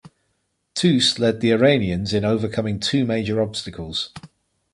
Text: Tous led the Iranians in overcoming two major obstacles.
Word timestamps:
Tous 0.73 1.19
led 1.19 1.41
the 1.41 1.51
Iranians 1.51 2.11
in 2.11 2.25
overcoming 2.25 2.79
two 2.79 3.05
major 3.05 3.39
obstacles. 3.39 4.09